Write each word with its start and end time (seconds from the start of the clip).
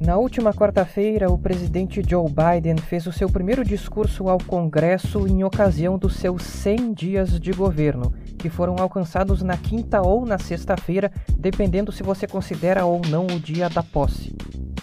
Na 0.00 0.16
última 0.16 0.54
quarta-feira, 0.54 1.28
o 1.28 1.36
presidente 1.36 2.00
Joe 2.08 2.28
Biden 2.28 2.76
fez 2.76 3.04
o 3.08 3.12
seu 3.12 3.28
primeiro 3.28 3.64
discurso 3.64 4.28
ao 4.28 4.38
Congresso 4.38 5.26
em 5.26 5.42
ocasião 5.42 5.98
dos 5.98 6.14
seus 6.14 6.44
100 6.44 6.92
dias 6.92 7.40
de 7.40 7.50
governo, 7.50 8.14
que 8.38 8.48
foram 8.48 8.76
alcançados 8.78 9.42
na 9.42 9.56
quinta 9.56 10.00
ou 10.00 10.24
na 10.24 10.38
sexta-feira, 10.38 11.10
dependendo 11.36 11.90
se 11.90 12.04
você 12.04 12.28
considera 12.28 12.84
ou 12.84 13.02
não 13.08 13.26
o 13.26 13.40
dia 13.40 13.68
da 13.68 13.82
posse. 13.82 14.36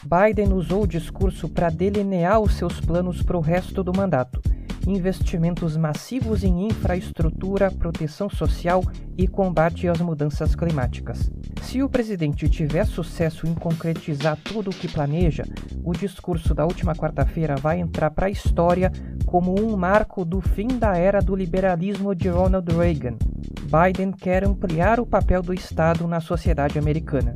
Biden 0.03 0.51
usou 0.51 0.83
o 0.83 0.87
discurso 0.87 1.47
para 1.47 1.69
delinear 1.69 2.41
os 2.41 2.53
seus 2.55 2.81
planos 2.81 3.21
para 3.21 3.37
o 3.37 3.41
resto 3.41 3.81
do 3.81 3.95
mandato 3.95 4.41
investimentos 4.87 5.75
massivos 5.75 6.43
em 6.43 6.67
infraestrutura, 6.67 7.71
proteção 7.71 8.29
social 8.29 8.83
e 9.17 9.27
combate 9.27 9.87
às 9.87 9.99
mudanças 9.99 10.55
climáticas. 10.55 11.31
Se 11.61 11.81
o 11.81 11.89
presidente 11.89 12.47
tiver 12.47 12.85
sucesso 12.85 13.47
em 13.47 13.53
concretizar 13.53 14.37
tudo 14.43 14.69
o 14.69 14.73
que 14.73 14.87
planeja, 14.87 15.43
o 15.83 15.93
discurso 15.93 16.53
da 16.53 16.65
última 16.65 16.95
quarta-feira 16.95 17.55
vai 17.55 17.79
entrar 17.79 18.11
para 18.11 18.27
a 18.27 18.31
história 18.31 18.91
como 19.25 19.59
um 19.59 19.75
marco 19.75 20.23
do 20.23 20.41
fim 20.41 20.67
da 20.67 20.95
era 20.95 21.21
do 21.21 21.35
liberalismo 21.35 22.13
de 22.13 22.29
Ronald 22.29 22.71
Reagan. 22.71 23.17
Biden 23.63 24.11
quer 24.11 24.45
ampliar 24.45 24.99
o 24.99 25.05
papel 25.05 25.41
do 25.41 25.53
Estado 25.53 26.07
na 26.07 26.19
sociedade 26.19 26.77
americana. 26.77 27.35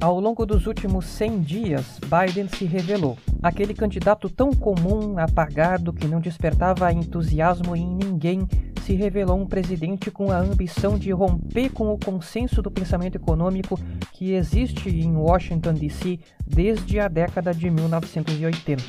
Ao 0.00 0.20
longo 0.20 0.44
dos 0.44 0.66
últimos 0.66 1.06
100 1.06 1.40
dias, 1.40 1.98
Biden 2.00 2.48
se 2.48 2.64
revelou 2.64 3.16
aquele 3.42 3.74
candidato 3.74 4.30
tão 4.30 4.52
comum, 4.52 5.18
apagado, 5.18 5.92
que 5.92 6.06
não 6.06 6.20
despertava 6.20 6.92
entusiasmo 6.92 7.74
em 7.74 7.86
ninguém, 7.86 8.46
se 8.82 8.94
revelou 8.94 9.38
um 9.38 9.46
presidente 9.46 10.10
com 10.10 10.30
a 10.30 10.38
ambição 10.38 10.98
de 10.98 11.10
romper 11.12 11.70
com 11.70 11.92
o 11.92 11.98
consenso 11.98 12.60
do 12.60 12.70
pensamento 12.70 13.16
econômico 13.16 13.78
que 14.12 14.32
existe 14.32 14.88
em 14.88 15.16
Washington, 15.16 15.74
D.C. 15.74 16.18
desde 16.46 16.98
a 16.98 17.08
década 17.08 17.54
de 17.54 17.70
1980. 17.70 18.82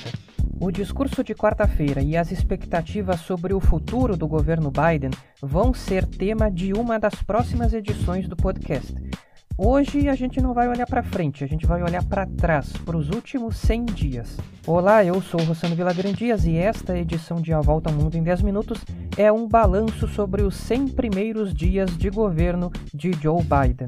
O 0.60 0.72
discurso 0.72 1.24
de 1.24 1.36
quarta-feira 1.36 2.02
e 2.02 2.16
as 2.16 2.32
expectativas 2.32 3.20
sobre 3.22 3.54
o 3.54 3.60
futuro 3.60 4.16
do 4.16 4.28
governo 4.28 4.72
Biden 4.72 5.12
vão 5.42 5.74
ser 5.74 6.06
tema 6.06 6.50
de 6.50 6.74
uma 6.74 6.98
das 6.98 7.16
próximas 7.16 7.74
edições 7.74 8.28
do 8.28 8.36
podcast. 8.36 8.94
Hoje 9.56 10.10
a 10.10 10.16
gente 10.16 10.42
não 10.42 10.52
vai 10.52 10.68
olhar 10.68 10.88
para 10.88 11.04
frente, 11.04 11.44
a 11.44 11.48
gente 11.48 11.68
vai 11.68 11.84
olhar 11.84 12.04
para 12.04 12.26
trás, 12.26 12.74
para 12.84 12.98
os 12.98 13.12
últimos 13.12 13.56
100 13.58 13.86
dias. 13.86 14.38
Olá, 14.66 15.06
eu 15.06 15.22
sou 15.22 15.40
o 15.40 15.44
Rossano 15.44 15.76
Vilagrandias 15.76 16.46
e 16.46 16.58
esta 16.58 16.98
edição 16.98 17.40
de 17.40 17.54
A 17.54 17.62
Volta 17.62 17.92
ao 17.92 17.96
Mundo 17.96 18.16
em 18.16 18.24
10 18.24 18.42
Minutos 18.42 18.84
é 19.16 19.32
um 19.32 19.48
balanço 19.48 20.08
sobre 20.08 20.42
os 20.42 20.56
100 20.56 20.88
primeiros 20.90 21.54
dias 21.54 21.96
de 21.96 22.10
governo 22.10 22.72
de 22.92 23.12
Joe 23.14 23.44
Biden. 23.44 23.86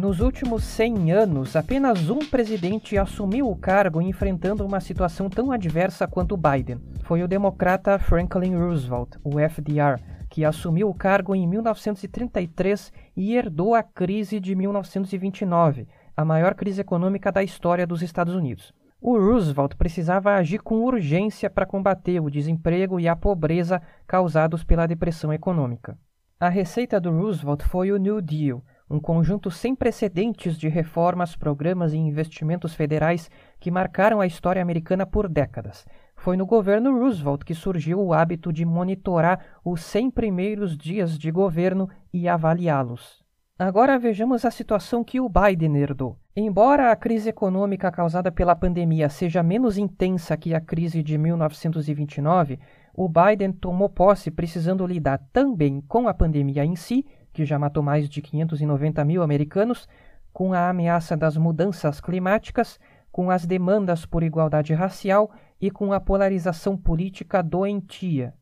Nos 0.00 0.20
últimos 0.20 0.64
100 0.64 1.12
anos, 1.12 1.54
apenas 1.54 2.08
um 2.08 2.20
presidente 2.20 2.96
assumiu 2.96 3.50
o 3.50 3.54
cargo 3.54 4.00
enfrentando 4.00 4.64
uma 4.64 4.80
situação 4.80 5.28
tão 5.28 5.52
adversa 5.52 6.06
quanto 6.06 6.38
Biden 6.38 6.80
foi 7.02 7.22
o 7.22 7.28
democrata 7.28 7.98
Franklin 7.98 8.56
Roosevelt, 8.56 9.18
o 9.22 9.38
FDR, 9.38 10.00
que 10.30 10.42
assumiu 10.42 10.88
o 10.88 10.94
cargo 10.94 11.34
em 11.34 11.46
1933 11.46 12.90
e 13.14 13.36
herdou 13.36 13.74
a 13.74 13.82
crise 13.82 14.40
de 14.40 14.54
1929, 14.54 15.86
a 16.16 16.24
maior 16.24 16.54
crise 16.54 16.80
econômica 16.80 17.30
da 17.30 17.42
história 17.42 17.86
dos 17.86 18.00
Estados 18.00 18.34
Unidos. 18.34 18.72
O 19.02 19.18
Roosevelt 19.18 19.76
precisava 19.76 20.32
agir 20.32 20.62
com 20.62 20.76
urgência 20.76 21.50
para 21.50 21.66
combater 21.66 22.20
o 22.20 22.30
desemprego 22.30 22.98
e 22.98 23.06
a 23.06 23.14
pobreza 23.14 23.82
causados 24.06 24.64
pela 24.64 24.86
depressão 24.86 25.30
econômica. 25.30 25.98
A 26.40 26.48
receita 26.48 26.98
do 26.98 27.10
Roosevelt 27.10 27.64
foi 27.64 27.92
o 27.92 27.98
New 27.98 28.22
Deal, 28.22 28.64
um 28.90 28.98
conjunto 28.98 29.50
sem 29.50 29.74
precedentes 29.74 30.58
de 30.58 30.68
reformas, 30.68 31.36
programas 31.36 31.92
e 31.92 31.96
investimentos 31.96 32.74
federais 32.74 33.30
que 33.60 33.70
marcaram 33.70 34.20
a 34.20 34.26
história 34.26 34.60
americana 34.60 35.06
por 35.06 35.28
décadas, 35.28 35.86
foi 36.16 36.36
no 36.36 36.44
governo 36.44 36.98
Roosevelt 36.98 37.44
que 37.44 37.54
surgiu 37.54 38.00
o 38.00 38.12
hábito 38.12 38.52
de 38.52 38.64
monitorar 38.64 39.40
os 39.64 39.80
100 39.82 40.10
primeiros 40.10 40.76
dias 40.76 41.16
de 41.16 41.30
governo 41.30 41.88
e 42.12 42.28
avaliá-los. 42.28 43.24
Agora 43.56 43.98
vejamos 43.98 44.44
a 44.44 44.50
situação 44.50 45.04
que 45.04 45.20
o 45.20 45.28
Biden 45.28 45.76
herdou. 45.76 46.16
Embora 46.34 46.90
a 46.90 46.96
crise 46.96 47.28
econômica 47.28 47.90
causada 47.92 48.32
pela 48.32 48.56
pandemia 48.56 49.08
seja 49.08 49.42
menos 49.42 49.76
intensa 49.76 50.36
que 50.36 50.54
a 50.54 50.60
crise 50.60 51.02
de 51.02 51.18
1929, 51.18 52.58
o 52.94 53.08
Biden 53.08 53.52
tomou 53.52 53.88
posse 53.88 54.30
precisando 54.30 54.86
lidar 54.86 55.20
também 55.32 55.80
com 55.82 56.08
a 56.08 56.14
pandemia 56.14 56.64
em 56.64 56.74
si, 56.74 57.04
que 57.32 57.44
já 57.44 57.58
matou 57.58 57.82
mais 57.82 58.08
de 58.08 58.20
590 58.20 59.04
mil 59.04 59.22
americanos, 59.22 59.88
com 60.32 60.52
a 60.52 60.68
ameaça 60.68 61.16
das 61.16 61.36
mudanças 61.36 62.00
climáticas, 62.00 62.78
com 63.10 63.30
as 63.30 63.44
demandas 63.44 64.06
por 64.06 64.22
igualdade 64.22 64.72
racial 64.74 65.30
e 65.60 65.70
com 65.70 65.92
a 65.92 66.00
polarização 66.00 66.76
política 66.76 67.42
doentia. 67.42 68.34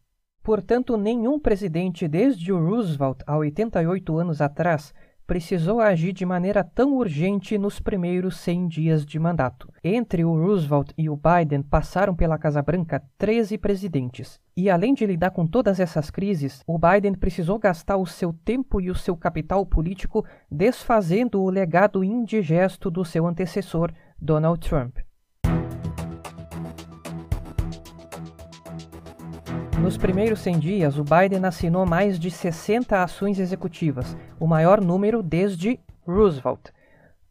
Portanto, 0.42 0.96
nenhum 0.96 1.38
presidente 1.38 2.06
desde 2.08 2.52
o 2.52 2.58
Roosevelt 2.58 3.20
há 3.26 3.36
88 3.36 4.16
anos 4.16 4.40
atrás 4.40 4.94
precisou 5.28 5.78
agir 5.78 6.14
de 6.14 6.24
maneira 6.24 6.64
tão 6.64 6.96
urgente 6.96 7.58
nos 7.58 7.78
primeiros 7.78 8.38
100 8.38 8.66
dias 8.66 9.04
de 9.04 9.18
mandato. 9.18 9.70
Entre 9.84 10.24
o 10.24 10.32
Roosevelt 10.32 10.90
e 10.96 11.10
o 11.10 11.16
Biden 11.16 11.60
passaram 11.60 12.16
pela 12.16 12.38
Casa 12.38 12.62
Branca 12.62 13.02
13 13.18 13.58
presidentes. 13.58 14.40
E 14.56 14.70
além 14.70 14.94
de 14.94 15.04
lidar 15.04 15.30
com 15.30 15.46
todas 15.46 15.78
essas 15.78 16.10
crises, 16.10 16.62
o 16.66 16.78
Biden 16.78 17.12
precisou 17.12 17.58
gastar 17.58 17.98
o 17.98 18.06
seu 18.06 18.32
tempo 18.32 18.80
e 18.80 18.90
o 18.90 18.94
seu 18.94 19.14
capital 19.14 19.66
político 19.66 20.24
desfazendo 20.50 21.42
o 21.42 21.50
legado 21.50 22.02
indigesto 22.02 22.90
do 22.90 23.04
seu 23.04 23.26
antecessor, 23.26 23.92
Donald 24.18 24.66
Trump. 24.66 24.96
Nos 29.80 29.96
primeiros 29.96 30.40
100 30.40 30.58
dias, 30.58 30.98
o 30.98 31.04
Biden 31.04 31.44
assinou 31.44 31.86
mais 31.86 32.18
de 32.18 32.30
60 32.30 33.00
ações 33.00 33.38
executivas, 33.38 34.16
o 34.38 34.46
maior 34.46 34.80
número 34.80 35.22
desde 35.22 35.78
Roosevelt. 36.06 36.70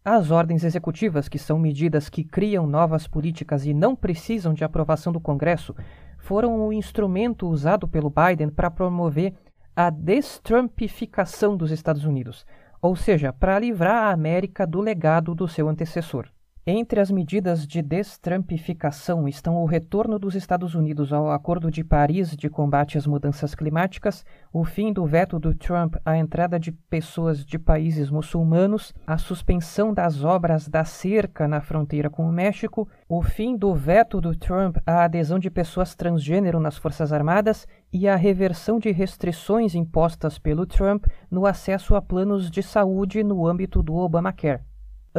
As 0.03 0.31
ordens 0.31 0.63
executivas, 0.63 1.27
que 1.27 1.37
são 1.37 1.59
medidas 1.59 2.09
que 2.09 2.23
criam 2.23 2.65
novas 2.65 3.05
políticas 3.05 3.65
e 3.65 3.73
não 3.73 3.95
precisam 3.95 4.53
de 4.53 4.63
aprovação 4.63 5.11
do 5.11 5.19
Congresso, 5.19 5.75
foram 6.17 6.65
o 6.65 6.71
instrumento 6.71 7.47
usado 7.47 7.87
pelo 7.87 8.09
Biden 8.09 8.49
para 8.49 8.71
promover 8.71 9.33
a 9.75 9.89
destrumpificação 9.89 11.55
dos 11.57 11.69
Estados 11.69 12.05
Unidos, 12.05 12.45
ou 12.81 12.95
seja, 12.95 13.33
para 13.33 13.59
livrar 13.59 14.05
a 14.05 14.11
América 14.11 14.65
do 14.65 14.79
legado 14.79 15.35
do 15.35 15.47
seu 15.47 15.67
antecessor. 15.67 16.29
Entre 16.69 16.99
as 16.99 17.09
medidas 17.09 17.65
de 17.65 17.81
destrampificação 17.81 19.25
estão 19.25 19.55
o 19.55 19.65
retorno 19.65 20.19
dos 20.19 20.35
Estados 20.35 20.75
Unidos 20.75 21.13
ao 21.13 21.31
Acordo 21.31 21.71
de 21.71 21.81
Paris 21.81 22.35
de 22.35 22.49
combate 22.49 22.97
às 22.97 23.07
mudanças 23.07 23.55
climáticas, 23.55 24.25
o 24.51 24.65
fim 24.65 24.91
do 24.91 25.05
veto 25.05 25.39
do 25.39 25.55
Trump 25.55 25.95
à 26.03 26.17
entrada 26.17 26.59
de 26.59 26.73
pessoas 26.73 27.45
de 27.45 27.57
países 27.57 28.09
muçulmanos, 28.09 28.93
a 29.07 29.17
suspensão 29.17 29.93
das 29.93 30.25
obras 30.25 30.67
da 30.67 30.83
cerca 30.83 31.47
na 31.47 31.61
fronteira 31.61 32.09
com 32.09 32.27
o 32.27 32.33
México, 32.33 32.85
o 33.07 33.21
fim 33.21 33.55
do 33.55 33.73
veto 33.73 34.19
do 34.19 34.35
Trump 34.35 34.75
à 34.85 35.05
adesão 35.05 35.39
de 35.39 35.49
pessoas 35.49 35.95
transgênero 35.95 36.59
nas 36.59 36.75
Forças 36.75 37.13
Armadas 37.13 37.65
e 37.93 38.09
a 38.09 38.17
reversão 38.17 38.77
de 38.77 38.91
restrições 38.91 39.73
impostas 39.73 40.37
pelo 40.37 40.65
Trump 40.65 41.05
no 41.31 41.45
acesso 41.45 41.95
a 41.95 42.01
planos 42.01 42.51
de 42.51 42.61
saúde 42.61 43.23
no 43.23 43.47
âmbito 43.47 43.81
do 43.81 43.95
Obamacare. 43.95 44.63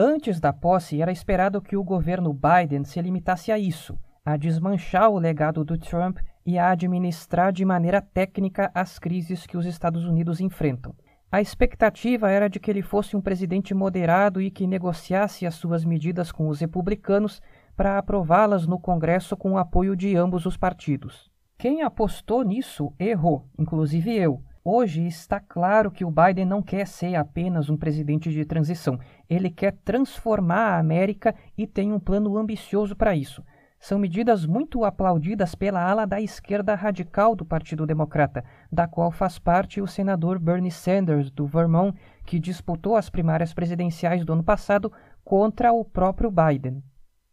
Antes 0.01 0.39
da 0.39 0.53
posse, 0.53 1.03
era 1.03 1.11
esperado 1.11 1.61
que 1.61 1.77
o 1.77 1.83
governo 1.83 2.33
Biden 2.33 2.85
se 2.85 3.03
limitasse 3.03 3.51
a 3.51 3.59
isso, 3.59 3.99
a 4.25 4.37
desmanchar 4.37 5.11
o 5.11 5.19
legado 5.19 5.65
do 5.65 5.77
Trump 5.77 6.21
e 6.47 6.57
a 6.57 6.71
administrar 6.71 7.53
de 7.53 7.65
maneira 7.65 8.01
técnica 8.01 8.71
as 8.73 8.97
crises 8.97 9.45
que 9.45 9.57
os 9.57 9.67
Estados 9.67 10.05
Unidos 10.05 10.41
enfrentam. 10.41 10.95
A 11.33 11.41
expectativa 11.41 12.31
era 12.31 12.49
de 12.49 12.61
que 12.61 12.71
ele 12.71 12.81
fosse 12.81 13.17
um 13.17 13.21
presidente 13.21 13.75
moderado 13.75 14.41
e 14.41 14.53
que 14.53 14.69
negociasse 14.69 15.45
as 15.45 15.57
suas 15.57 15.85
medidas 15.85 16.31
com 16.31 16.47
os 16.47 16.61
republicanos 16.61 17.43
para 17.77 17.99
aprová-las 17.99 18.69
no 18.69 18.79
Congresso 18.79 19.37
com 19.37 19.55
o 19.55 19.59
apoio 19.59 19.97
de 19.97 20.17
ambos 20.17 20.47
os 20.47 20.57
partidos. 20.57 21.29
Quem 21.59 21.83
apostou 21.83 22.45
nisso 22.45 22.93
errou, 23.01 23.49
inclusive 23.59 24.15
eu, 24.15 24.45
Hoje 24.71 25.07
está 25.07 25.41
claro 25.41 25.91
que 25.91 26.05
o 26.05 26.11
Biden 26.11 26.45
não 26.45 26.61
quer 26.61 26.87
ser 26.87 27.15
apenas 27.15 27.71
um 27.71 27.77
presidente 27.79 28.31
de 28.31 28.45
transição. 28.45 29.01
Ele 29.27 29.49
quer 29.49 29.73
transformar 29.83 30.75
a 30.75 30.79
América 30.79 31.35
e 31.57 31.67
tem 31.67 31.91
um 31.91 31.99
plano 31.99 32.37
ambicioso 32.37 32.95
para 32.95 33.17
isso. 33.17 33.43
São 33.81 33.99
medidas 33.99 34.45
muito 34.45 34.85
aplaudidas 34.85 35.55
pela 35.55 35.83
ala 35.83 36.07
da 36.07 36.21
esquerda 36.21 36.75
radical 36.75 37.35
do 37.35 37.47
Partido 37.47 37.87
Democrata, 37.87 38.45
da 38.71 38.87
qual 38.87 39.11
faz 39.11 39.39
parte 39.39 39.81
o 39.81 39.87
senador 39.87 40.39
Bernie 40.39 40.71
Sanders, 40.71 41.31
do 41.31 41.47
Vermont, 41.47 41.99
que 42.27 42.39
disputou 42.39 42.95
as 42.95 43.09
primárias 43.09 43.55
presidenciais 43.55 44.23
do 44.23 44.35
ano 44.35 44.45
passado 44.45 44.93
contra 45.25 45.73
o 45.73 45.83
próprio 45.83 46.31
Biden. 46.31 46.83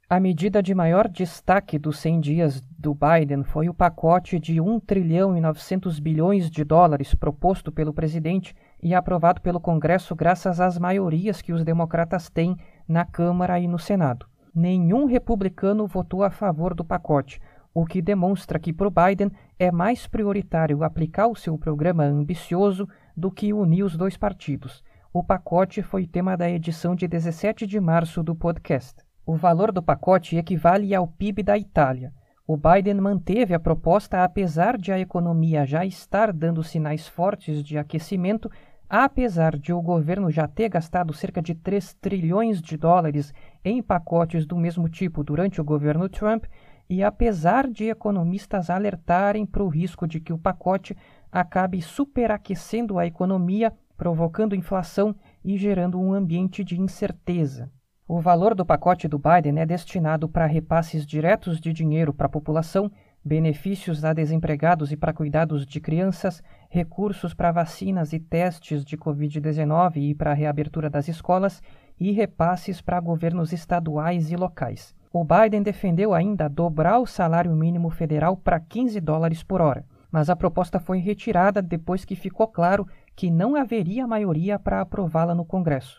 A 0.07 0.19
medida 0.19 0.61
de 0.61 0.75
maior 0.75 1.07
destaque 1.07 1.79
dos 1.79 1.97
100 1.97 2.19
dias 2.19 2.61
do 2.77 2.93
Biden 2.93 3.43
foi 3.43 3.67
o 3.67 3.73
pacote 3.73 4.37
de 4.37 4.61
1 4.61 4.79
trilhão 4.81 5.35
e 5.35 5.41
900 5.41 5.97
bilhões 5.99 6.51
de 6.51 6.63
dólares 6.63 7.15
proposto 7.15 7.71
pelo 7.71 7.91
presidente 7.91 8.55
e 8.83 8.93
aprovado 8.93 9.41
pelo 9.41 9.59
Congresso 9.59 10.15
graças 10.15 10.61
às 10.61 10.77
maiorias 10.77 11.41
que 11.41 11.51
os 11.51 11.63
democratas 11.63 12.29
têm 12.29 12.55
na 12.87 13.03
Câmara 13.03 13.59
e 13.59 13.67
no 13.67 13.79
Senado. 13.79 14.27
Nenhum 14.53 15.05
republicano 15.05 15.87
votou 15.87 16.21
a 16.21 16.29
favor 16.29 16.75
do 16.75 16.85
pacote, 16.85 17.41
o 17.73 17.83
que 17.83 17.99
demonstra 17.99 18.59
que 18.59 18.71
para 18.71 18.87
o 18.87 18.91
Biden 18.91 19.31
é 19.57 19.71
mais 19.71 20.05
prioritário 20.05 20.83
aplicar 20.83 21.25
o 21.25 21.35
seu 21.35 21.57
programa 21.57 22.03
ambicioso 22.03 22.87
do 23.17 23.31
que 23.31 23.51
unir 23.51 23.81
os 23.81 23.97
dois 23.97 24.15
partidos. 24.15 24.83
O 25.11 25.23
pacote 25.23 25.81
foi 25.81 26.05
tema 26.05 26.37
da 26.37 26.47
edição 26.47 26.95
de 26.95 27.07
17 27.07 27.65
de 27.65 27.79
março 27.79 28.21
do 28.21 28.35
podcast. 28.35 29.04
O 29.27 29.35
valor 29.35 29.71
do 29.71 29.81
pacote 29.81 30.37
equivale 30.37 30.93
ao 30.93 31.07
PIB 31.07 31.41
da 31.41 31.57
Itália. 31.57 32.13
O 32.45 32.55
Biden 32.55 33.01
manteve 33.01 33.55
a 33.55 33.59
proposta 33.59 34.23
apesar 34.23 34.77
de 34.77 34.91
a 34.91 34.99
economia 34.99 35.65
já 35.65 35.83
estar 35.83 36.31
dando 36.31 36.61
sinais 36.61 37.07
fortes 37.07 37.63
de 37.63 37.75
aquecimento, 37.75 38.51
apesar 38.87 39.57
de 39.57 39.73
o 39.73 39.81
governo 39.81 40.29
já 40.29 40.47
ter 40.47 40.69
gastado 40.69 41.11
cerca 41.11 41.41
de 41.41 41.55
3 41.55 41.95
trilhões 41.95 42.61
de 42.61 42.77
dólares 42.77 43.33
em 43.63 43.81
pacotes 43.81 44.45
do 44.45 44.55
mesmo 44.55 44.87
tipo 44.87 45.23
durante 45.23 45.59
o 45.59 45.63
governo 45.63 46.07
Trump, 46.07 46.45
e 46.87 47.01
apesar 47.01 47.67
de 47.67 47.89
economistas 47.89 48.69
alertarem 48.69 49.43
para 49.43 49.63
o 49.63 49.69
risco 49.69 50.07
de 50.07 50.19
que 50.19 50.31
o 50.31 50.37
pacote 50.37 50.95
acabe 51.31 51.81
superaquecendo 51.81 52.99
a 52.99 53.07
economia 53.07 53.73
provocando 53.97 54.55
inflação 54.55 55.15
e 55.43 55.57
gerando 55.57 55.99
um 55.99 56.13
ambiente 56.13 56.63
de 56.63 56.79
incerteza. 56.79 57.71
O 58.07 58.21
valor 58.21 58.53
do 58.53 58.63
pacote 58.63 59.07
do 59.07 59.17
Biden 59.17 59.59
é 59.59 59.65
destinado 59.65 60.29
para 60.29 60.45
repasses 60.45 61.07
diretos 61.07 61.59
de 61.59 61.73
dinheiro 61.73 62.13
para 62.13 62.27
a 62.27 62.29
população, 62.29 62.91
benefícios 63.23 64.05
a 64.05 64.13
desempregados 64.13 64.91
e 64.91 64.95
para 64.95 65.11
cuidados 65.11 65.65
de 65.65 65.79
crianças, 65.79 66.43
recursos 66.69 67.33
para 67.33 67.51
vacinas 67.51 68.13
e 68.13 68.19
testes 68.19 68.85
de 68.85 68.95
Covid-19 68.95 69.97
e 69.97 70.13
para 70.13 70.29
a 70.29 70.35
reabertura 70.35 70.87
das 70.87 71.07
escolas 71.07 71.63
e 71.99 72.11
repasses 72.11 72.79
para 72.79 72.99
governos 72.99 73.51
estaduais 73.51 74.29
e 74.29 74.35
locais. 74.35 74.93
O 75.11 75.25
Biden 75.25 75.63
defendeu 75.63 76.13
ainda 76.13 76.47
dobrar 76.47 76.99
o 76.99 77.07
salário 77.07 77.55
mínimo 77.55 77.89
federal 77.89 78.37
para 78.37 78.59
15 78.59 79.01
dólares 79.01 79.41
por 79.41 79.61
hora, 79.61 79.83
mas 80.11 80.29
a 80.29 80.35
proposta 80.35 80.79
foi 80.79 80.99
retirada 80.99 81.59
depois 81.59 82.05
que 82.05 82.15
ficou 82.15 82.47
claro 82.47 82.87
que 83.15 83.31
não 83.31 83.55
haveria 83.55 84.05
maioria 84.05 84.59
para 84.59 84.79
aprová-la 84.79 85.33
no 85.33 85.43
Congresso. 85.43 85.97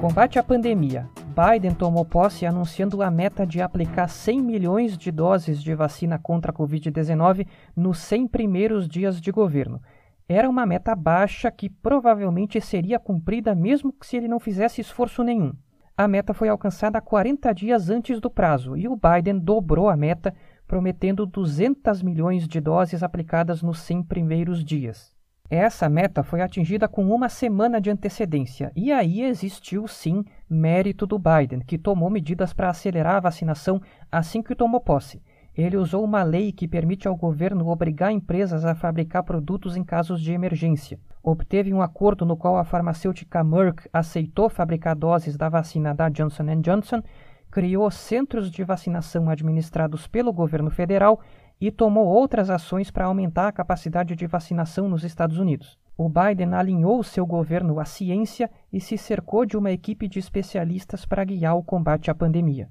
Combate 0.00 0.38
à 0.38 0.42
pandemia. 0.42 1.06
Biden 1.36 1.74
tomou 1.74 2.06
posse 2.06 2.46
anunciando 2.46 3.02
a 3.02 3.10
meta 3.10 3.46
de 3.46 3.60
aplicar 3.60 4.08
100 4.08 4.40
milhões 4.40 4.96
de 4.96 5.12
doses 5.12 5.62
de 5.62 5.74
vacina 5.74 6.18
contra 6.18 6.50
a 6.50 6.54
Covid-19 6.54 7.46
nos 7.76 7.98
100 7.98 8.28
primeiros 8.28 8.88
dias 8.88 9.20
de 9.20 9.30
governo. 9.30 9.78
Era 10.26 10.48
uma 10.48 10.64
meta 10.64 10.96
baixa 10.96 11.50
que 11.50 11.68
provavelmente 11.68 12.58
seria 12.62 12.98
cumprida 12.98 13.54
mesmo 13.54 13.94
se 14.00 14.16
ele 14.16 14.26
não 14.26 14.40
fizesse 14.40 14.80
esforço 14.80 15.22
nenhum. 15.22 15.52
A 15.94 16.08
meta 16.08 16.32
foi 16.32 16.48
alcançada 16.48 16.98
40 16.98 17.52
dias 17.52 17.90
antes 17.90 18.22
do 18.22 18.30
prazo 18.30 18.78
e 18.78 18.88
o 18.88 18.96
Biden 18.96 19.38
dobrou 19.38 19.90
a 19.90 19.98
meta 19.98 20.34
prometendo 20.66 21.26
200 21.26 22.02
milhões 22.02 22.48
de 22.48 22.58
doses 22.58 23.02
aplicadas 23.02 23.62
nos 23.62 23.80
100 23.80 24.04
primeiros 24.04 24.64
dias. 24.64 25.19
Essa 25.50 25.88
meta 25.88 26.22
foi 26.22 26.42
atingida 26.42 26.86
com 26.86 27.12
uma 27.12 27.28
semana 27.28 27.80
de 27.80 27.90
antecedência, 27.90 28.70
e 28.76 28.92
aí 28.92 29.22
existiu 29.22 29.88
sim 29.88 30.24
mérito 30.48 31.08
do 31.08 31.18
Biden, 31.18 31.58
que 31.58 31.76
tomou 31.76 32.08
medidas 32.08 32.52
para 32.52 32.70
acelerar 32.70 33.16
a 33.16 33.20
vacinação 33.20 33.82
assim 34.12 34.44
que 34.44 34.54
tomou 34.54 34.80
posse. 34.80 35.20
Ele 35.58 35.76
usou 35.76 36.04
uma 36.04 36.22
lei 36.22 36.52
que 36.52 36.68
permite 36.68 37.08
ao 37.08 37.16
governo 37.16 37.66
obrigar 37.66 38.12
empresas 38.12 38.64
a 38.64 38.76
fabricar 38.76 39.24
produtos 39.24 39.76
em 39.76 39.82
casos 39.82 40.22
de 40.22 40.32
emergência. 40.32 41.00
Obteve 41.20 41.74
um 41.74 41.82
acordo 41.82 42.24
no 42.24 42.36
qual 42.36 42.56
a 42.56 42.62
farmacêutica 42.62 43.42
Merck 43.42 43.88
aceitou 43.92 44.48
fabricar 44.48 44.94
doses 44.94 45.36
da 45.36 45.48
vacina 45.48 45.92
da 45.92 46.08
Johnson 46.08 46.44
Johnson 46.62 47.02
criou 47.50 47.90
centros 47.90 48.50
de 48.50 48.62
vacinação 48.62 49.28
administrados 49.28 50.06
pelo 50.06 50.32
governo 50.32 50.70
federal 50.70 51.20
e 51.60 51.70
tomou 51.70 52.06
outras 52.06 52.48
ações 52.48 52.90
para 52.90 53.04
aumentar 53.04 53.48
a 53.48 53.52
capacidade 53.52 54.16
de 54.16 54.26
vacinação 54.26 54.88
nos 54.88 55.04
Estados 55.04 55.38
Unidos. 55.38 55.78
O 55.96 56.08
Biden 56.08 56.54
alinhou 56.54 57.02
seu 57.02 57.26
governo 57.26 57.78
à 57.78 57.84
ciência 57.84 58.50
e 58.72 58.80
se 58.80 58.96
cercou 58.96 59.44
de 59.44 59.56
uma 59.56 59.70
equipe 59.70 60.08
de 60.08 60.18
especialistas 60.18 61.04
para 61.04 61.24
guiar 61.24 61.56
o 61.56 61.62
combate 61.62 62.10
à 62.10 62.14
pandemia. 62.14 62.70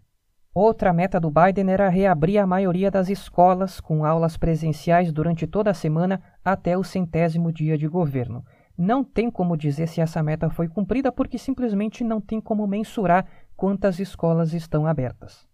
Outra 0.51 0.91
meta 0.91 1.19
do 1.19 1.29
Biden 1.29 1.69
era 1.69 1.87
reabrir 1.89 2.39
a 2.39 2.47
maioria 2.47 2.89
das 2.89 3.07
escolas 3.07 3.79
com 3.79 4.03
aulas 4.03 4.35
presenciais 4.35 5.13
durante 5.13 5.45
toda 5.45 5.69
a 5.69 5.75
semana 5.75 6.19
até 6.43 6.75
o 6.75 6.83
centésimo 6.83 7.53
dia 7.53 7.77
de 7.77 7.87
governo. 7.87 8.43
Não 8.75 9.03
tem 9.03 9.29
como 9.29 9.55
dizer 9.55 9.87
se 9.87 10.01
essa 10.01 10.23
meta 10.23 10.49
foi 10.49 10.67
cumprida 10.67 11.11
porque 11.11 11.37
simplesmente 11.37 12.03
não 12.03 12.19
tem 12.19 12.41
como 12.41 12.65
mensurar 12.65 13.27
quantas 13.55 13.99
escolas 13.99 14.53
estão 14.53 14.87
abertas. 14.87 15.48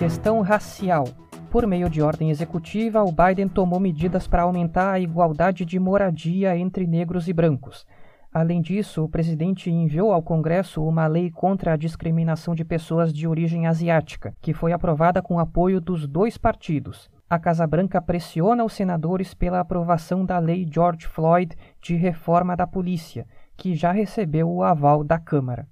Questão 0.00 0.40
racial. 0.40 1.04
Por 1.50 1.66
meio 1.66 1.90
de 1.90 2.00
ordem 2.00 2.30
executiva, 2.30 3.04
o 3.04 3.12
Biden 3.12 3.46
tomou 3.48 3.78
medidas 3.78 4.26
para 4.26 4.44
aumentar 4.44 4.92
a 4.92 4.98
igualdade 4.98 5.62
de 5.66 5.78
moradia 5.78 6.56
entre 6.56 6.86
negros 6.86 7.28
e 7.28 7.34
brancos. 7.34 7.86
Além 8.32 8.62
disso, 8.62 9.04
o 9.04 9.08
presidente 9.10 9.70
enviou 9.70 10.10
ao 10.10 10.22
Congresso 10.22 10.82
uma 10.82 11.06
lei 11.06 11.30
contra 11.30 11.74
a 11.74 11.76
discriminação 11.76 12.54
de 12.54 12.64
pessoas 12.64 13.12
de 13.12 13.28
origem 13.28 13.66
asiática, 13.66 14.34
que 14.40 14.54
foi 14.54 14.72
aprovada 14.72 15.20
com 15.20 15.38
apoio 15.38 15.82
dos 15.82 16.08
dois 16.08 16.38
partidos, 16.38 17.10
a 17.28 17.38
Casa 17.38 17.66
Branca 17.66 18.00
pressiona 18.00 18.64
os 18.64 18.72
senadores 18.72 19.34
pela 19.34 19.60
aprovação 19.60 20.24
da 20.24 20.38
Lei 20.38 20.66
George 20.68 21.06
Floyd 21.06 21.54
de 21.78 21.94
reforma 21.94 22.56
da 22.56 22.66
polícia, 22.66 23.26
que 23.54 23.74
já 23.74 23.92
recebeu 23.92 24.50
o 24.50 24.64
aval 24.64 25.04
da 25.04 25.18
Câmara. 25.18 25.68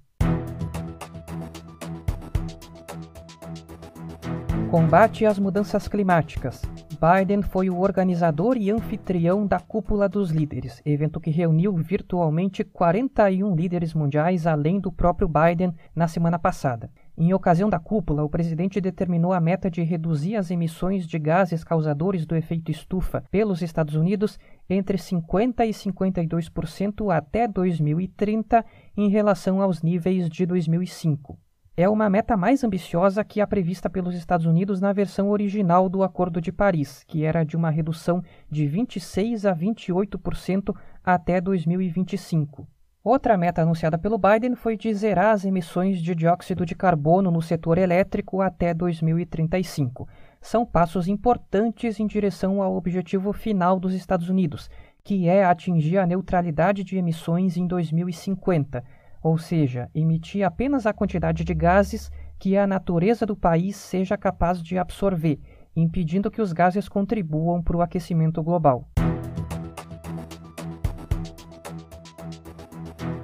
Combate 4.71 5.25
às 5.25 5.39
mudanças 5.39 5.87
climáticas. 5.87 6.61
Biden 7.01 7.41
foi 7.41 7.71
o 7.71 7.79
organizador 7.79 8.55
e 8.55 8.69
anfitrião 8.69 9.47
da 9.47 9.59
Cúpula 9.59 10.07
dos 10.07 10.29
Líderes, 10.29 10.79
evento 10.85 11.19
que 11.19 11.31
reuniu 11.31 11.75
virtualmente 11.75 12.63
41 12.63 13.55
líderes 13.55 13.95
mundiais, 13.95 14.45
além 14.45 14.79
do 14.79 14.91
próprio 14.91 15.27
Biden, 15.27 15.73
na 15.95 16.07
semana 16.07 16.37
passada. 16.37 16.91
Em 17.17 17.33
ocasião 17.33 17.67
da 17.67 17.79
cúpula, 17.79 18.23
o 18.23 18.29
presidente 18.29 18.79
determinou 18.79 19.33
a 19.33 19.41
meta 19.41 19.71
de 19.71 19.81
reduzir 19.81 20.35
as 20.35 20.51
emissões 20.51 21.07
de 21.07 21.17
gases 21.17 21.63
causadores 21.63 22.23
do 22.23 22.35
efeito 22.35 22.69
estufa 22.69 23.23
pelos 23.31 23.63
Estados 23.63 23.95
Unidos 23.95 24.37
entre 24.69 24.99
50% 24.99 25.65
e 25.65 25.73
52% 25.73 27.11
até 27.11 27.47
2030 27.47 28.63
em 28.95 29.09
relação 29.09 29.63
aos 29.63 29.81
níveis 29.81 30.29
de 30.29 30.45
2005. 30.45 31.39
É 31.81 31.87
uma 31.87 32.09
meta 32.09 32.35
mais 32.35 32.61
ambiciosa 32.61 33.23
que 33.23 33.39
a 33.39 33.47
prevista 33.47 33.89
pelos 33.89 34.13
Estados 34.13 34.45
Unidos 34.45 34.81
na 34.81 34.91
versão 34.91 35.29
original 35.29 35.87
do 35.87 36.03
Acordo 36.03 36.41
de 36.41 36.51
Paris, 36.51 37.05
que 37.07 37.23
era 37.23 37.45
de 37.45 37.55
uma 37.55 37.69
redução 37.69 38.21
de 38.51 38.65
26% 38.65 39.49
a 39.49 39.55
28% 39.55 40.75
até 41.01 41.39
2025. 41.39 42.67
Outra 43.01 43.37
meta 43.37 43.61
anunciada 43.61 43.97
pelo 43.97 44.17
Biden 44.17 44.55
foi 44.55 44.75
de 44.75 44.93
zerar 44.93 45.33
as 45.33 45.45
emissões 45.45 46.01
de 46.01 46.13
dióxido 46.13 46.65
de 46.65 46.75
carbono 46.75 47.31
no 47.31 47.41
setor 47.41 47.77
elétrico 47.77 48.41
até 48.41 48.73
2035. 48.73 50.05
São 50.41 50.65
passos 50.65 51.07
importantes 51.07 51.97
em 51.97 52.07
direção 52.07 52.61
ao 52.61 52.75
objetivo 52.75 53.31
final 53.31 53.79
dos 53.79 53.93
Estados 53.93 54.27
Unidos, 54.27 54.69
que 55.01 55.29
é 55.29 55.45
atingir 55.45 55.97
a 55.97 56.05
neutralidade 56.05 56.83
de 56.83 56.97
emissões 56.97 57.55
em 57.55 57.65
2050, 57.65 58.83
ou 59.21 59.37
seja, 59.37 59.89
emitir 59.93 60.45
apenas 60.45 60.85
a 60.85 60.93
quantidade 60.93 61.43
de 61.43 61.53
gases 61.53 62.11
que 62.37 62.57
a 62.57 62.65
natureza 62.65 63.25
do 63.25 63.35
país 63.35 63.75
seja 63.75 64.17
capaz 64.17 64.61
de 64.61 64.77
absorver, 64.77 65.39
impedindo 65.75 66.31
que 66.31 66.41
os 66.41 66.53
gases 66.53 66.87
contribuam 66.87 67.61
para 67.61 67.77
o 67.77 67.81
aquecimento 67.81 68.41
global. 68.41 68.87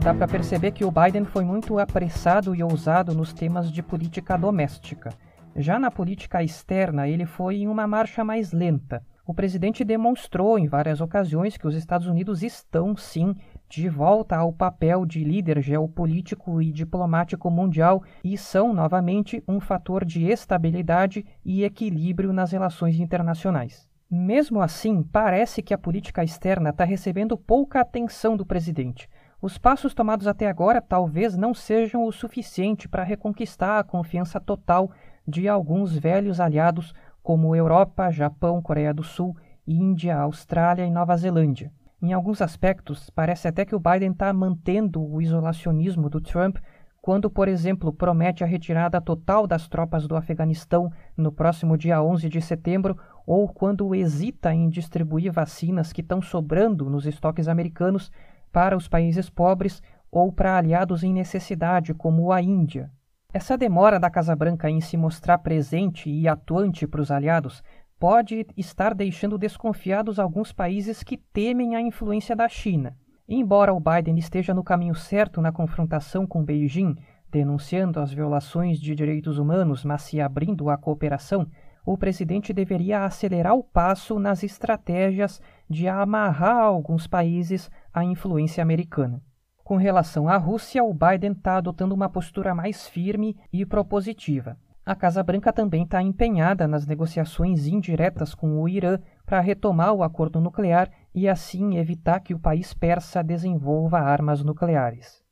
dá 0.05 0.13
para 0.13 0.27
perceber 0.27 0.69
que 0.69 0.85
o 0.85 0.91
Biden 0.91 1.25
foi 1.25 1.43
muito 1.43 1.79
apressado 1.79 2.53
e 2.53 2.61
ousado 2.61 3.15
nos 3.15 3.33
temas 3.33 3.71
de 3.71 3.81
política 3.81 4.37
doméstica. 4.37 5.09
Já 5.55 5.79
na 5.79 5.89
política 5.89 6.43
externa, 6.43 7.07
ele 7.07 7.25
foi 7.25 7.61
em 7.61 7.67
uma 7.67 7.87
marcha 7.87 8.23
mais 8.23 8.51
lenta. 8.51 9.03
O 9.25 9.33
presidente 9.33 9.83
demonstrou 9.83 10.59
em 10.59 10.67
várias 10.67 11.01
ocasiões 11.01 11.57
que 11.57 11.65
os 11.65 11.73
Estados 11.73 12.05
Unidos 12.05 12.43
estão, 12.43 12.95
sim, 12.95 13.35
de 13.75 13.89
volta 13.89 14.37
ao 14.37 14.53
papel 14.53 15.05
de 15.05 15.21
líder 15.21 15.61
geopolítico 15.61 16.61
e 16.61 16.71
diplomático 16.71 17.51
mundial 17.51 18.01
e 18.23 18.37
são, 18.37 18.73
novamente, 18.73 19.43
um 19.45 19.59
fator 19.59 20.05
de 20.05 20.23
estabilidade 20.23 21.25
e 21.43 21.61
equilíbrio 21.61 22.31
nas 22.31 22.53
relações 22.53 22.97
internacionais. 23.01 23.85
Mesmo 24.09 24.61
assim, 24.61 25.03
parece 25.03 25.61
que 25.61 25.73
a 25.73 25.77
política 25.77 26.23
externa 26.23 26.69
está 26.69 26.85
recebendo 26.85 27.37
pouca 27.37 27.81
atenção 27.81 28.37
do 28.37 28.45
presidente. 28.45 29.09
Os 29.41 29.57
passos 29.57 29.93
tomados 29.93 30.25
até 30.25 30.47
agora 30.47 30.81
talvez 30.81 31.35
não 31.35 31.53
sejam 31.53 32.05
o 32.05 32.13
suficiente 32.13 32.87
para 32.87 33.03
reconquistar 33.03 33.79
a 33.79 33.83
confiança 33.83 34.39
total 34.39 34.89
de 35.27 35.49
alguns 35.49 35.97
velhos 35.97 36.39
aliados 36.39 36.93
como 37.21 37.53
Europa, 37.53 38.09
Japão, 38.09 38.61
Coreia 38.61 38.93
do 38.93 39.03
Sul, 39.03 39.35
Índia, 39.67 40.15
Austrália 40.15 40.85
e 40.85 40.91
Nova 40.91 41.17
Zelândia. 41.17 41.73
Em 42.01 42.13
alguns 42.13 42.41
aspectos, 42.41 43.09
parece 43.09 43.47
até 43.47 43.65
que 43.65 43.75
o 43.75 43.79
Biden 43.79 44.11
está 44.11 44.31
mantendo 44.33 45.03
o 45.03 45.21
isolacionismo 45.21 46.09
do 46.09 46.19
Trump 46.19 46.57
quando, 47.05 47.29
por 47.29 47.47
exemplo, 47.47 47.93
promete 47.93 48.43
a 48.43 48.47
retirada 48.47 48.99
total 48.99 49.45
das 49.45 49.67
tropas 49.67 50.07
do 50.07 50.15
Afeganistão 50.15 50.91
no 51.15 51.31
próximo 51.31 51.77
dia 51.77 52.01
11 52.01 52.27
de 52.27 52.41
setembro, 52.41 52.97
ou 53.27 53.47
quando 53.47 53.93
hesita 53.93 54.51
em 54.51 54.67
distribuir 54.69 55.31
vacinas 55.31 55.93
que 55.93 56.01
estão 56.01 56.19
sobrando 56.19 56.89
nos 56.89 57.05
estoques 57.05 57.47
americanos 57.47 58.11
para 58.51 58.75
os 58.75 58.87
países 58.87 59.29
pobres 59.29 59.83
ou 60.09 60.31
para 60.31 60.57
aliados 60.57 61.03
em 61.03 61.13
necessidade, 61.13 61.93
como 61.93 62.31
a 62.31 62.41
Índia. 62.41 62.89
Essa 63.31 63.55
demora 63.55 63.99
da 63.99 64.09
Casa 64.09 64.35
Branca 64.35 64.67
em 64.67 64.81
se 64.81 64.97
mostrar 64.97 65.37
presente 65.39 66.09
e 66.09 66.27
atuante 66.27 66.87
para 66.87 67.01
os 67.01 67.11
aliados 67.11 67.61
pode 67.99 68.45
estar 68.57 68.93
deixando 68.93 69.37
desconfiados 69.37 70.19
alguns 70.19 70.51
países 70.51 71.03
que 71.03 71.17
temem 71.17 71.75
a 71.75 71.81
influência 71.81 72.35
da 72.35 72.47
China. 72.47 72.97
Embora 73.27 73.73
o 73.73 73.79
Biden 73.79 74.17
esteja 74.17 74.53
no 74.53 74.63
caminho 74.63 74.93
certo 74.93 75.41
na 75.41 75.51
confrontação 75.51 76.27
com 76.27 76.43
Beijing, 76.43 76.95
denunciando 77.31 77.99
as 77.99 78.13
violações 78.13 78.79
de 78.79 78.93
direitos 78.93 79.37
humanos, 79.37 79.83
mas 79.83 80.03
se 80.03 80.21
abrindo 80.21 80.69
à 80.69 80.77
cooperação, 80.77 81.47
o 81.85 81.97
presidente 81.97 82.51
deveria 82.51 83.05
acelerar 83.05 83.53
o 83.53 83.63
passo 83.63 84.19
nas 84.19 84.43
estratégias 84.43 85.41
de 85.69 85.87
amarrar 85.87 86.57
alguns 86.57 87.07
países 87.07 87.69
à 87.93 88.03
influência 88.03 88.61
americana. 88.61 89.21
Com 89.63 89.77
relação 89.77 90.29
à 90.29 90.37
Rússia, 90.37 90.83
o 90.83 90.93
Biden 90.93 91.31
está 91.31 91.57
adotando 91.57 91.95
uma 91.95 92.09
postura 92.09 92.53
mais 92.53 92.87
firme 92.87 93.35
e 93.51 93.65
propositiva. 93.65 94.57
A 94.87 94.93
Casa 94.93 95.23
Branca 95.23 95.51
também 95.51 95.81
está 95.81 95.99
empenhada 95.99 96.67
nas 96.67 96.85
negociações 96.85 97.65
indiretas 97.65 98.35
com 98.35 98.61
o 98.61 98.69
Irã 98.69 98.99
para 99.25 99.39
retomar 99.39 99.91
o 99.93 100.03
acordo 100.03 100.39
nuclear 100.39 100.91
e 101.11 101.27
assim 101.27 101.77
evitar 101.77 102.19
que 102.19 102.35
o 102.35 102.39
país 102.39 102.71
persa 102.71 103.23
desenvolva 103.23 103.97
armas 103.97 104.43
nucleares. 104.43 105.23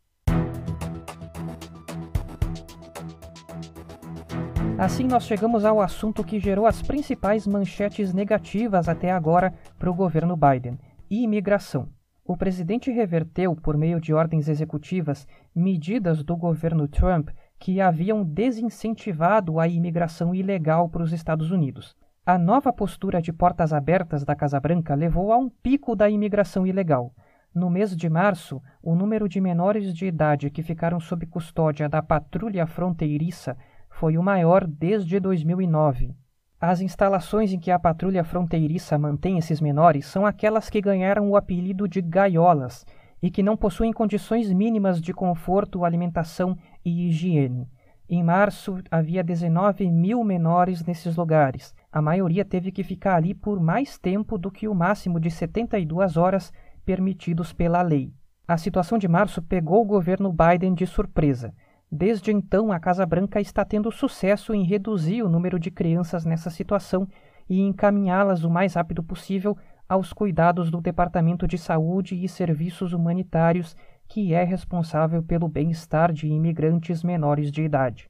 Assim, 4.76 5.04
nós 5.04 5.24
chegamos 5.24 5.64
ao 5.64 5.80
assunto 5.80 6.24
que 6.24 6.40
gerou 6.40 6.66
as 6.66 6.82
principais 6.82 7.46
manchetes 7.46 8.12
negativas 8.12 8.90
até 8.90 9.12
agora 9.12 9.54
para 9.78 9.92
o 9.92 9.94
governo 9.94 10.36
Biden: 10.36 10.80
imigração. 11.08 11.90
O 12.26 12.36
presidente 12.36 12.90
reverteu, 12.90 13.56
por 13.56 13.78
meio 13.78 14.02
de 14.02 14.16
ordens 14.16 14.48
executivas, 14.48 15.28
medidas 15.54 16.24
do 16.24 16.36
governo 16.36 16.88
Trump 16.88 17.30
que 17.64 17.80
haviam 17.80 18.26
desincentivado 18.26 19.58
a 19.58 19.70
imigração 19.70 20.36
ilegal 20.36 20.90
para 20.90 21.02
os 21.02 21.14
Estados 21.14 21.50
Unidos. 21.50 21.96
A 22.26 22.38
nova 22.38 22.74
postura 22.74 23.22
de 23.22 23.32
portas 23.32 23.72
abertas 23.72 24.26
da 24.26 24.36
Casa 24.36 24.60
Branca 24.60 24.94
levou 24.94 25.32
a 25.32 25.38
um 25.38 25.50
pico 25.50 25.96
da 25.96 26.10
imigração 26.10 26.68
ilegal. 26.68 27.14
No 27.56 27.70
mês 27.70 27.96
de 27.96 28.10
março, 28.10 28.62
o 28.82 28.94
número 28.96 29.30
de 29.30 29.40
menores 29.40 29.94
de 29.94 30.06
idade 30.06 30.50
que 30.50 30.62
ficaram 30.62 31.00
sob 31.00 31.26
custódia 31.26 31.88
da 31.88 32.04
patrulha 32.04 32.68
fronteiriça 32.68 33.56
foi 33.90 34.18
o 34.18 34.24
maior 34.24 34.68
desde 34.68 35.18
2009. 35.18 36.14
As 36.60 36.82
instalações 36.82 37.54
em 37.54 37.60
que 37.60 37.72
a 37.72 37.80
patrulha 37.80 38.26
fronteiriça 38.26 39.00
mantém 39.00 39.38
esses 39.38 39.62
menores 39.62 40.06
são 40.06 40.26
aquelas 40.26 40.70
que 40.70 40.82
ganharam 40.82 41.30
o 41.30 41.38
apelido 41.38 41.88
de 41.88 42.02
gaiolas 42.02 42.86
e 43.24 43.32
que 43.32 43.42
não 43.42 43.56
possuem 43.56 43.94
condições 43.94 44.52
mínimas 44.52 45.00
de 45.00 45.14
conforto, 45.14 45.86
alimentação 45.86 46.58
e 46.84 47.08
higiene. 47.08 47.70
Em 48.10 48.22
março, 48.22 48.80
havia 48.92 49.24
19 49.24 49.90
mil 49.90 50.22
menores 50.26 50.84
nesses 50.84 51.16
lugares. 51.16 51.74
A 51.90 52.02
maioria 52.02 52.44
teve 52.44 52.70
que 52.70 52.84
ficar 52.84 53.16
ali 53.16 53.34
por 53.34 53.62
mais 53.62 53.98
tempo 53.98 54.38
do 54.38 54.52
que 54.52 54.68
o 54.68 54.76
máximo 54.76 55.22
de 55.22 55.32
72 55.32 56.18
horas 56.18 56.52
permitidos 56.84 57.54
pela 57.54 57.82
lei. 57.82 58.14
A 58.46 58.58
situação 58.58 58.98
de 58.98 59.08
março 59.08 59.42
pegou 59.42 59.82
o 59.82 59.88
governo 59.88 60.34
Biden 60.34 60.74
de 60.74 60.86
surpresa. 60.86 61.54
Desde 61.90 62.30
então, 62.30 62.74
a 62.74 62.80
Casa 62.80 63.06
Branca 63.06 63.40
está 63.40 63.64
tendo 63.64 63.90
sucesso 63.90 64.54
em 64.54 64.66
reduzir 64.66 65.24
o 65.24 65.30
número 65.30 65.58
de 65.58 65.72
crianças 65.72 66.26
nessa 66.26 66.50
situação 66.50 67.08
e 67.50 67.62
encaminhá-las 67.62 68.44
o 68.44 68.50
mais 68.50 68.74
rápido 68.74 69.02
possível 69.02 69.58
aos 69.94 70.12
cuidados 70.12 70.72
do 70.72 70.82
Departamento 70.82 71.48
de 71.48 71.56
Saúde 71.56 72.16
e 72.16 72.28
Serviços 72.28 72.94
Humanitários, 72.94 73.78
que 74.08 74.34
é 74.34 74.44
responsável 74.44 75.22
pelo 75.22 75.48
bem-estar 75.48 76.12
de 76.12 76.28
imigrantes 76.28 77.04
menores 77.04 77.52
de 77.52 77.62
idade. 77.62 78.10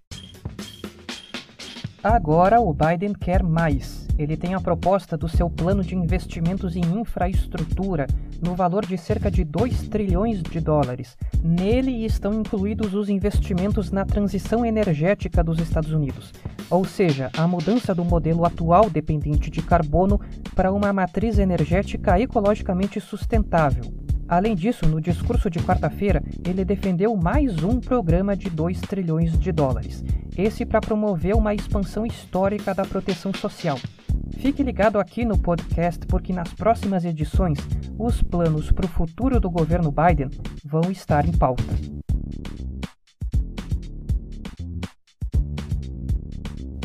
Agora 2.03 2.59
o 2.59 2.73
Biden 2.73 3.13
quer 3.13 3.41
mais. 3.41 4.05
Ele 4.19 4.35
tem 4.35 4.53
a 4.53 4.59
proposta 4.59 5.15
do 5.15 5.29
seu 5.29 5.49
plano 5.49 5.81
de 5.81 5.95
investimentos 5.95 6.75
em 6.75 6.81
infraestrutura 6.81 8.07
no 8.41 8.55
valor 8.55 8.85
de 8.85 8.97
cerca 8.97 9.31
de 9.31 9.45
2 9.45 9.87
trilhões 9.87 10.43
de 10.43 10.59
dólares. 10.59 11.15
Nele 11.41 12.03
estão 12.03 12.33
incluídos 12.33 12.93
os 12.93 13.07
investimentos 13.07 13.89
na 13.89 14.03
transição 14.03 14.65
energética 14.65 15.41
dos 15.41 15.59
Estados 15.59 15.93
Unidos, 15.93 16.33
ou 16.69 16.83
seja, 16.83 17.31
a 17.37 17.47
mudança 17.47 17.95
do 17.95 18.03
modelo 18.03 18.45
atual 18.45 18.89
dependente 18.89 19.49
de 19.49 19.61
carbono 19.61 20.19
para 20.53 20.73
uma 20.73 20.91
matriz 20.91 21.39
energética 21.39 22.19
ecologicamente 22.19 22.99
sustentável. 22.99 24.02
Além 24.27 24.55
disso, 24.55 24.87
no 24.87 25.01
discurso 25.01 25.49
de 25.49 25.59
quarta-feira, 25.59 26.23
ele 26.45 26.63
defendeu 26.63 27.15
mais 27.15 27.63
um 27.63 27.79
programa 27.79 28.35
de 28.35 28.49
2 28.49 28.81
trilhões 28.81 29.37
de 29.37 29.51
dólares, 29.51 30.03
esse 30.37 30.65
para 30.65 30.81
promover 30.81 31.35
uma 31.35 31.53
expansão 31.53 32.05
histórica 32.05 32.73
da 32.73 32.85
proteção 32.85 33.33
social. 33.33 33.77
Fique 34.37 34.63
ligado 34.63 34.99
aqui 34.99 35.23
no 35.23 35.37
podcast 35.37 36.05
porque 36.07 36.33
nas 36.33 36.53
próximas 36.53 37.05
edições 37.05 37.59
os 37.97 38.21
planos 38.21 38.71
para 38.71 38.85
o 38.85 38.89
futuro 38.89 39.39
do 39.39 39.49
governo 39.49 39.91
Biden 39.91 40.29
vão 40.65 40.91
estar 40.91 41.27
em 41.27 41.31
pauta. 41.31 41.63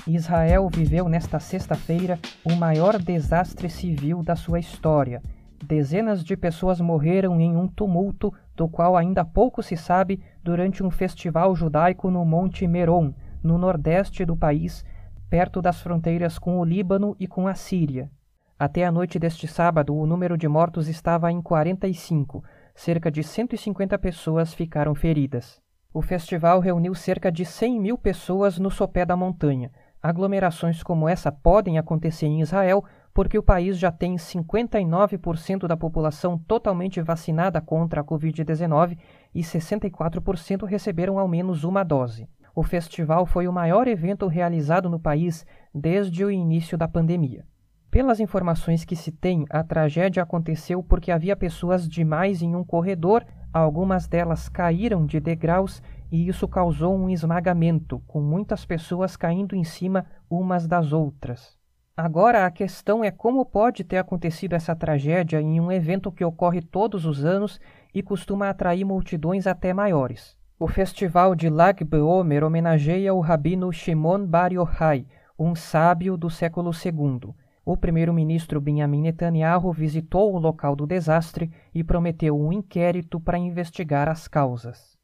Israel 0.06 0.68
viveu 0.72 1.08
nesta 1.08 1.38
sexta-feira 1.38 2.18
o 2.44 2.54
maior 2.54 2.98
desastre 2.98 3.68
civil 3.68 4.22
da 4.22 4.34
sua 4.34 4.58
história. 4.58 5.20
Dezenas 5.68 6.24
de 6.24 6.34
pessoas 6.34 6.80
morreram 6.80 7.38
em 7.38 7.54
um 7.54 7.68
tumulto 7.68 8.32
do 8.56 8.66
qual 8.66 8.96
ainda 8.96 9.22
pouco 9.22 9.62
se 9.62 9.76
sabe 9.76 10.18
durante 10.42 10.82
um 10.82 10.90
festival 10.90 11.54
judaico 11.54 12.10
no 12.10 12.24
Monte 12.24 12.66
Meron, 12.66 13.12
no 13.42 13.58
nordeste 13.58 14.24
do 14.24 14.34
país, 14.34 14.82
perto 15.28 15.60
das 15.60 15.78
fronteiras 15.82 16.38
com 16.38 16.58
o 16.58 16.64
Líbano 16.64 17.14
e 17.20 17.26
com 17.26 17.46
a 17.46 17.52
Síria. 17.52 18.10
Até 18.58 18.82
a 18.82 18.90
noite 18.90 19.18
deste 19.18 19.46
sábado, 19.46 19.94
o 19.94 20.06
número 20.06 20.38
de 20.38 20.48
mortos 20.48 20.88
estava 20.88 21.30
em 21.30 21.42
45. 21.42 22.42
Cerca 22.74 23.10
de 23.10 23.22
150 23.22 23.98
pessoas 23.98 24.54
ficaram 24.54 24.94
feridas. 24.94 25.60
O 25.92 26.00
festival 26.00 26.60
reuniu 26.60 26.94
cerca 26.94 27.30
de 27.30 27.44
100 27.44 27.78
mil 27.78 27.98
pessoas 27.98 28.58
no 28.58 28.70
sopé 28.70 29.04
da 29.04 29.14
montanha. 29.14 29.70
Aglomerações 30.02 30.82
como 30.82 31.06
essa 31.06 31.30
podem 31.30 31.76
acontecer 31.76 32.24
em 32.24 32.40
Israel 32.40 32.82
porque 33.18 33.36
o 33.36 33.42
país 33.42 33.76
já 33.76 33.90
tem 33.90 34.14
59% 34.14 35.66
da 35.66 35.76
população 35.76 36.38
totalmente 36.38 37.02
vacinada 37.02 37.60
contra 37.60 38.00
a 38.00 38.04
Covid-19 38.04 38.96
e 39.34 39.40
64% 39.40 40.64
receberam 40.64 41.18
ao 41.18 41.26
menos 41.26 41.64
uma 41.64 41.82
dose. 41.82 42.28
O 42.54 42.62
festival 42.62 43.26
foi 43.26 43.48
o 43.48 43.52
maior 43.52 43.88
evento 43.88 44.28
realizado 44.28 44.88
no 44.88 45.00
país 45.00 45.44
desde 45.74 46.24
o 46.24 46.30
início 46.30 46.78
da 46.78 46.86
pandemia. 46.86 47.44
Pelas 47.90 48.20
informações 48.20 48.84
que 48.84 48.94
se 48.94 49.10
tem, 49.10 49.44
a 49.50 49.64
tragédia 49.64 50.22
aconteceu 50.22 50.80
porque 50.80 51.10
havia 51.10 51.34
pessoas 51.34 51.88
demais 51.88 52.40
em 52.40 52.54
um 52.54 52.62
corredor, 52.62 53.26
algumas 53.52 54.06
delas 54.06 54.48
caíram 54.48 55.04
de 55.04 55.18
degraus 55.18 55.82
e 56.08 56.28
isso 56.28 56.46
causou 56.46 56.96
um 56.96 57.10
esmagamento, 57.10 58.00
com 58.06 58.20
muitas 58.20 58.64
pessoas 58.64 59.16
caindo 59.16 59.56
em 59.56 59.64
cima 59.64 60.06
umas 60.30 60.68
das 60.68 60.92
outras. 60.92 61.57
Agora 62.00 62.46
a 62.46 62.50
questão 62.52 63.02
é 63.02 63.10
como 63.10 63.44
pode 63.44 63.82
ter 63.82 63.96
acontecido 63.96 64.52
essa 64.52 64.72
tragédia 64.76 65.40
em 65.40 65.58
um 65.58 65.72
evento 65.72 66.12
que 66.12 66.24
ocorre 66.24 66.62
todos 66.62 67.04
os 67.04 67.24
anos 67.24 67.60
e 67.92 68.04
costuma 68.04 68.48
atrair 68.48 68.84
multidões 68.84 69.48
até 69.48 69.74
maiores. 69.74 70.36
O 70.60 70.68
festival 70.68 71.34
de 71.34 71.48
Lag 71.48 71.82
BaOmer 71.82 72.44
homenageia 72.44 73.12
o 73.12 73.18
rabino 73.18 73.72
Shimon 73.72 74.24
Bar 74.24 74.52
Yochai, 74.52 75.06
um 75.36 75.56
sábio 75.56 76.16
do 76.16 76.30
século 76.30 76.70
II. 76.70 77.34
O 77.64 77.76
primeiro-ministro 77.76 78.60
Benjamin 78.60 79.02
Netanyahu 79.02 79.72
visitou 79.72 80.32
o 80.32 80.38
local 80.38 80.76
do 80.76 80.86
desastre 80.86 81.50
e 81.74 81.82
prometeu 81.82 82.40
um 82.40 82.52
inquérito 82.52 83.18
para 83.18 83.38
investigar 83.38 84.08
as 84.08 84.28
causas. 84.28 84.97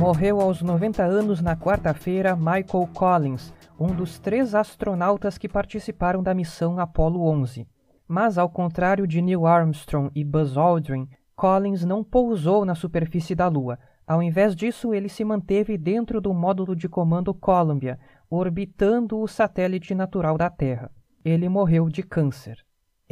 Morreu 0.00 0.40
aos 0.40 0.62
90 0.62 1.04
anos 1.04 1.42
na 1.42 1.54
quarta-feira 1.54 2.34
Michael 2.34 2.88
Collins, 2.94 3.52
um 3.78 3.88
dos 3.88 4.18
três 4.18 4.54
astronautas 4.54 5.36
que 5.36 5.46
participaram 5.46 6.22
da 6.22 6.32
missão 6.32 6.78
Apollo 6.78 7.22
11. 7.22 7.68
Mas, 8.08 8.38
ao 8.38 8.48
contrário 8.48 9.06
de 9.06 9.20
Neil 9.20 9.46
Armstrong 9.46 10.10
e 10.14 10.24
Buzz 10.24 10.56
Aldrin, 10.56 11.06
Collins 11.36 11.84
não 11.84 12.02
pousou 12.02 12.64
na 12.64 12.74
superfície 12.74 13.34
da 13.34 13.46
Lua. 13.46 13.78
Ao 14.06 14.22
invés 14.22 14.56
disso, 14.56 14.94
ele 14.94 15.10
se 15.10 15.22
manteve 15.22 15.76
dentro 15.76 16.18
do 16.18 16.32
módulo 16.32 16.74
de 16.74 16.88
comando 16.88 17.34
Columbia, 17.34 17.98
orbitando 18.30 19.20
o 19.20 19.28
satélite 19.28 19.94
natural 19.94 20.38
da 20.38 20.48
Terra. 20.48 20.90
Ele 21.22 21.46
morreu 21.46 21.90
de 21.90 22.02
câncer. 22.02 22.56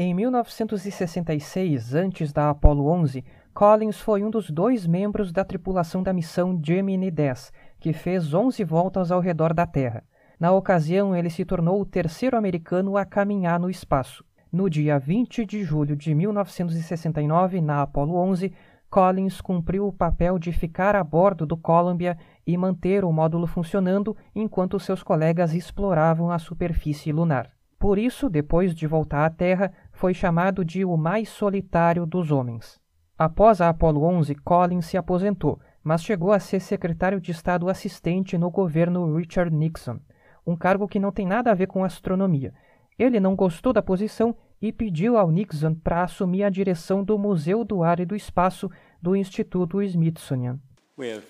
Em 0.00 0.14
1966, 0.14 1.92
antes 1.92 2.32
da 2.32 2.50
Apollo 2.50 2.86
11, 2.86 3.24
Collins 3.52 3.98
foi 3.98 4.22
um 4.22 4.30
dos 4.30 4.48
dois 4.48 4.86
membros 4.86 5.32
da 5.32 5.44
tripulação 5.44 6.04
da 6.04 6.12
missão 6.12 6.56
Gemini 6.64 7.10
10, 7.10 7.52
que 7.80 7.92
fez 7.92 8.32
11 8.32 8.62
voltas 8.62 9.10
ao 9.10 9.18
redor 9.18 9.52
da 9.52 9.66
Terra. 9.66 10.04
Na 10.38 10.52
ocasião, 10.52 11.16
ele 11.16 11.28
se 11.28 11.44
tornou 11.44 11.80
o 11.80 11.84
terceiro 11.84 12.36
americano 12.36 12.96
a 12.96 13.04
caminhar 13.04 13.58
no 13.58 13.68
espaço. 13.68 14.24
No 14.52 14.70
dia 14.70 15.00
20 15.00 15.44
de 15.44 15.64
julho 15.64 15.96
de 15.96 16.14
1969, 16.14 17.60
na 17.60 17.82
Apollo 17.82 18.14
11, 18.18 18.52
Collins 18.88 19.40
cumpriu 19.40 19.88
o 19.88 19.92
papel 19.92 20.38
de 20.38 20.52
ficar 20.52 20.94
a 20.94 21.02
bordo 21.02 21.44
do 21.44 21.56
Columbia 21.56 22.16
e 22.46 22.56
manter 22.56 23.04
o 23.04 23.12
módulo 23.12 23.48
funcionando 23.48 24.16
enquanto 24.32 24.78
seus 24.78 25.02
colegas 25.02 25.54
exploravam 25.54 26.30
a 26.30 26.38
superfície 26.38 27.10
lunar. 27.10 27.50
Por 27.78 27.96
isso, 27.96 28.28
depois 28.28 28.74
de 28.74 28.88
voltar 28.88 29.24
à 29.24 29.30
Terra, 29.30 29.72
foi 29.98 30.14
chamado 30.14 30.64
de 30.64 30.84
o 30.84 30.96
mais 30.96 31.28
solitário 31.28 32.06
dos 32.06 32.30
homens. 32.30 32.80
Após 33.18 33.60
a 33.60 33.68
Apollo 33.68 34.04
11, 34.04 34.32
Collins 34.36 34.86
se 34.86 34.96
aposentou, 34.96 35.58
mas 35.82 36.04
chegou 36.04 36.30
a 36.30 36.38
ser 36.38 36.60
secretário 36.60 37.20
de 37.20 37.32
Estado 37.32 37.68
assistente 37.68 38.38
no 38.38 38.48
governo 38.48 39.16
Richard 39.16 39.52
Nixon, 39.52 39.98
um 40.46 40.56
cargo 40.56 40.86
que 40.86 41.00
não 41.00 41.10
tem 41.10 41.26
nada 41.26 41.50
a 41.50 41.54
ver 41.54 41.66
com 41.66 41.82
astronomia. 41.82 42.54
Ele 42.96 43.18
não 43.18 43.34
gostou 43.34 43.72
da 43.72 43.82
posição 43.82 44.36
e 44.62 44.72
pediu 44.72 45.18
ao 45.18 45.32
Nixon 45.32 45.74
para 45.74 46.04
assumir 46.04 46.44
a 46.44 46.50
direção 46.50 47.02
do 47.02 47.18
Museu 47.18 47.64
do 47.64 47.82
Ar 47.82 47.98
e 47.98 48.06
do 48.06 48.14
Espaço 48.14 48.70
do 49.02 49.16
Instituto 49.16 49.82
Smithsonian. 49.82 50.60
We 50.96 51.12
have 51.12 51.26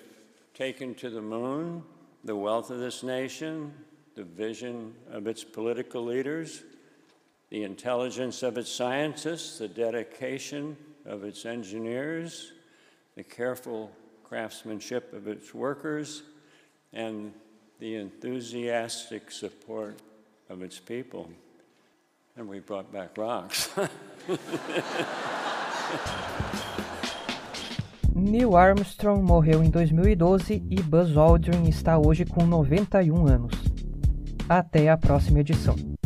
taken 0.53 0.93
to 0.93 1.09
the 1.09 1.21
moon 1.21 1.81
the 2.23 2.33
wealth 2.33 2.69
of 2.69 2.79
this 2.79 3.01
nation, 3.01 3.71
the 4.15 4.23
vision 4.23 4.93
of 5.11 5.27
its 5.27 5.43
political 5.43 6.05
leaders, 6.05 6.63
the 7.49 7.63
intelligence 7.63 8.43
of 8.43 8.57
its 8.57 8.71
scientists, 8.71 9.57
the 9.57 9.67
dedication 9.67 10.77
of 11.05 11.23
its 11.23 11.45
engineers, 11.45 12.53
the 13.15 13.23
careful 13.23 13.91
craftsmanship 14.23 15.13
of 15.13 15.27
its 15.27 15.53
workers, 15.53 16.23
and 16.93 17.33
the 17.79 17.95
enthusiastic 17.95 19.31
support 19.31 19.99
of 20.49 20.61
its 20.61 20.79
people. 20.79 21.29
And 22.37 22.47
we 22.47 22.59
brought 22.59 22.91
back 22.91 23.17
rocks. 23.17 23.69
Neil 28.13 28.55
Armstrong 28.55 29.23
morreu 29.23 29.63
em 29.63 29.69
2012 29.69 30.63
e 30.69 30.81
Buzz 30.81 31.15
Aldrin 31.15 31.67
está 31.67 31.97
hoje 31.97 32.25
com 32.25 32.45
91 32.45 33.17
um 33.17 33.27
anos. 33.27 33.53
Até 34.47 34.89
a 34.89 34.97
próxima 34.97 35.39
edição. 35.39 35.98